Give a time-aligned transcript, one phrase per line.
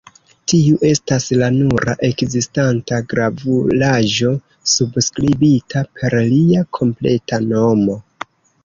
[0.51, 4.35] Tiu estas la nura ekzistanta gravuraĵo
[4.75, 8.03] subskribita per lia kompleta nomo.